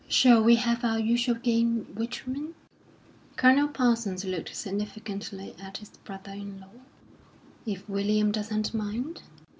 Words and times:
"Shall 0.07 0.41
we 0.43 0.55
have 0.55 0.83
our 0.83 0.97
usual 0.99 1.35
game, 1.35 1.85
Richmond?" 1.93 2.55
Colonel 3.35 3.67
Parsons 3.67 4.25
looked 4.25 4.55
significantly 4.55 5.53
at 5.61 5.77
his 5.77 5.91
brother 5.91 6.31
in 6.31 6.59
law. 6.59 6.69
"If 7.67 7.87
William 7.87 8.31
doesn't 8.31 8.73
mind?" 8.73 9.21